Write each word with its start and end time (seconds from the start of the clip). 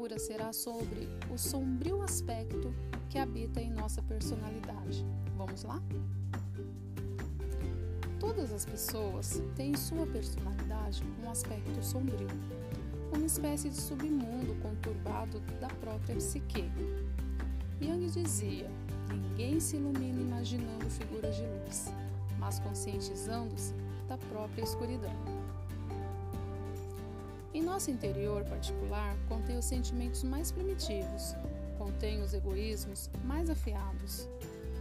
leitura 0.00 0.18
será 0.18 0.52
sobre 0.52 1.06
o 1.30 1.36
sombrio 1.36 2.02
aspecto 2.02 2.74
que 3.10 3.18
habita 3.18 3.60
em 3.60 3.70
nossa 3.70 4.02
personalidade. 4.02 5.04
Vamos 5.36 5.64
lá? 5.64 5.82
Todas 8.18 8.52
as 8.52 8.64
pessoas 8.64 9.42
têm 9.54 9.72
em 9.72 9.76
sua 9.76 10.06
personalidade 10.06 11.02
um 11.22 11.30
aspecto 11.30 11.84
sombrio, 11.84 12.28
uma 13.12 13.26
espécie 13.26 13.68
de 13.68 13.76
submundo 13.76 14.54
conturbado 14.62 15.38
da 15.60 15.68
própria 15.68 16.16
psique. 16.16 16.70
Yang 17.82 18.22
dizia: 18.22 18.70
ninguém 19.10 19.60
se 19.60 19.76
ilumina 19.76 20.20
imaginando 20.20 20.88
figuras 20.88 21.36
de 21.36 21.42
luz, 21.42 21.92
mas 22.38 22.58
conscientizando-se 22.60 23.74
da 24.08 24.16
própria 24.16 24.62
escuridão. 24.62 25.39
Nosso 27.80 27.92
interior 27.92 28.44
particular 28.44 29.16
contém 29.26 29.56
os 29.56 29.64
sentimentos 29.64 30.22
mais 30.22 30.52
primitivos, 30.52 31.34
contém 31.78 32.22
os 32.22 32.34
egoísmos 32.34 33.08
mais 33.24 33.48
afiados, 33.48 34.28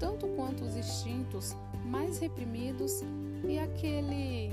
tanto 0.01 0.27
quanto 0.35 0.65
os 0.65 0.75
instintos 0.75 1.55
mais 1.85 2.19
reprimidos 2.19 2.99
e 3.47 3.57
aquele 3.57 4.51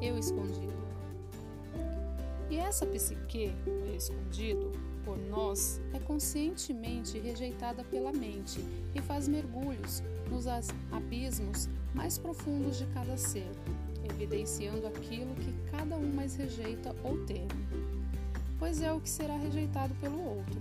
eu 0.00 0.16
escondido. 0.16 0.72
E 2.48 2.58
essa 2.58 2.86
psique, 2.86 3.52
eu 3.66 3.96
escondido, 3.96 4.70
por 5.04 5.18
nós, 5.18 5.80
é 5.92 5.98
conscientemente 5.98 7.18
rejeitada 7.18 7.82
pela 7.82 8.12
mente 8.12 8.64
e 8.94 9.02
faz 9.02 9.26
mergulhos 9.26 10.00
nos 10.30 10.46
abismos 10.92 11.68
mais 11.92 12.18
profundos 12.18 12.78
de 12.78 12.86
cada 12.94 13.16
ser, 13.16 13.50
evidenciando 14.04 14.86
aquilo 14.86 15.34
que 15.36 15.52
cada 15.70 15.96
um 15.96 16.12
mais 16.12 16.34
rejeita 16.34 16.94
ou 17.02 17.24
teme, 17.26 17.48
pois 18.58 18.82
é 18.82 18.92
o 18.92 19.00
que 19.00 19.08
será 19.08 19.36
rejeitado 19.36 19.94
pelo 19.96 20.22
outro. 20.22 20.60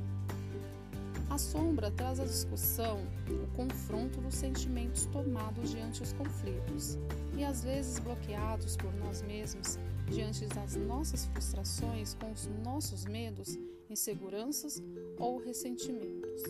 A 1.29 1.37
sombra 1.37 1.91
traz 1.91 2.19
à 2.19 2.25
discussão 2.25 2.99
o 3.29 3.47
confronto 3.55 4.19
dos 4.19 4.33
sentimentos 4.33 5.05
tomados 5.05 5.69
diante 5.69 6.01
os 6.01 6.11
conflitos 6.13 6.97
e 7.37 7.43
às 7.43 7.63
vezes 7.63 7.99
bloqueados 7.99 8.75
por 8.75 8.91
nós 8.95 9.21
mesmos 9.21 9.77
diante 10.09 10.45
das 10.47 10.75
nossas 10.75 11.25
frustrações 11.25 12.15
com 12.15 12.31
os 12.31 12.47
nossos 12.63 13.05
medos, 13.05 13.59
inseguranças 13.89 14.81
ou 15.19 15.37
ressentimentos. 15.37 16.41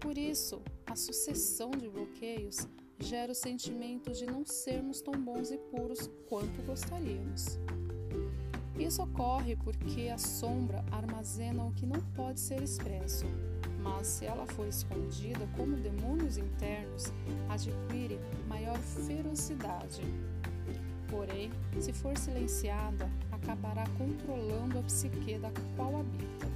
Por 0.00 0.18
isso, 0.18 0.60
a 0.84 0.96
sucessão 0.96 1.70
de 1.70 1.88
bloqueios 1.88 2.66
gera 2.98 3.32
o 3.32 3.34
sentimento 3.34 4.12
de 4.12 4.26
não 4.26 4.44
sermos 4.44 5.00
tão 5.00 5.14
bons 5.14 5.50
e 5.50 5.58
puros 5.58 6.10
quanto 6.28 6.62
gostaríamos. 6.62 7.58
Isso 8.78 9.02
ocorre 9.02 9.56
porque 9.56 10.08
a 10.08 10.18
sombra 10.18 10.84
armazena 10.90 11.64
o 11.64 11.72
que 11.72 11.86
não 11.86 12.00
pode 12.14 12.40
ser 12.40 12.62
expresso 12.62 13.26
mas 13.82 14.06
se 14.06 14.24
ela 14.24 14.46
for 14.46 14.66
escondida 14.66 15.46
como 15.56 15.76
demônios 15.76 16.36
internos, 16.36 17.12
adquire 17.48 18.18
maior 18.48 18.78
ferocidade. 18.78 20.02
Porém, 21.08 21.50
se 21.78 21.92
for 21.92 22.16
silenciada, 22.16 23.10
acabará 23.30 23.84
controlando 23.98 24.78
a 24.78 24.82
psique 24.82 25.36
da 25.38 25.50
qual 25.76 25.96
habita, 25.96 26.46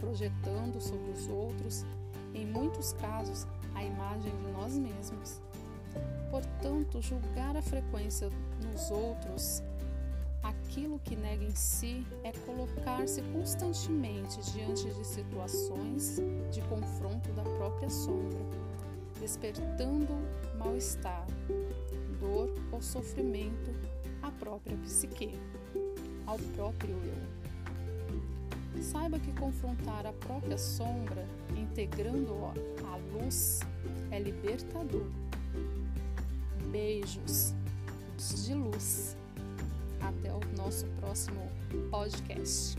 projetando 0.00 0.80
sobre 0.80 1.10
os 1.10 1.28
outros, 1.28 1.84
em 2.32 2.46
muitos 2.46 2.92
casos, 2.94 3.46
imagem 3.84 4.30
de 4.30 4.52
nós 4.52 4.76
mesmos. 4.76 5.40
Portanto, 6.30 7.00
julgar 7.00 7.56
a 7.56 7.62
frequência 7.62 8.28
nos 8.62 8.90
outros 8.90 9.62
aquilo 10.74 10.98
que 10.98 11.16
nega 11.16 11.42
em 11.42 11.54
si 11.54 12.06
é 12.22 12.30
colocar-se 12.32 13.22
constantemente 13.32 14.40
diante 14.52 14.92
de 14.92 15.06
situações 15.06 16.16
de 16.50 16.60
confronto 16.62 17.32
da 17.32 17.42
própria 17.42 17.88
sombra, 17.88 18.38
despertando 19.18 20.12
mal-estar, 20.58 21.26
dor 22.20 22.54
ou 22.70 22.82
sofrimento 22.82 23.70
à 24.22 24.30
própria 24.30 24.76
psique, 24.78 25.38
ao 26.26 26.38
próprio 26.54 26.94
eu. 26.94 27.43
Saiba 28.94 29.18
que 29.18 29.32
confrontar 29.32 30.06
a 30.06 30.12
própria 30.12 30.56
sombra, 30.56 31.26
integrando-a 31.56 32.54
à 32.92 32.96
luz, 33.12 33.58
é 34.12 34.20
libertador. 34.20 35.08
Beijos 36.70 37.52
de 38.46 38.54
luz. 38.54 39.16
Até 40.00 40.32
o 40.32 40.38
nosso 40.56 40.86
próximo 41.00 41.50
podcast. 41.90 42.78